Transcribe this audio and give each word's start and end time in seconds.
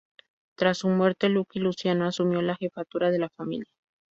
Tras 0.57 0.79
su 0.79 0.89
muerte 0.89 1.29
Lucky 1.29 1.59
Luciano 1.59 2.07
asumió 2.07 2.41
la 2.41 2.55
jefatura 2.55 3.11
de 3.11 3.19
la 3.19 3.29
familia. 3.29 3.69